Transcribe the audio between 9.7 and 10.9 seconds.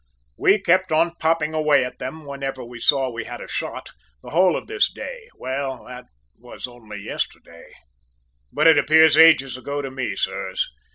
to me, sirs!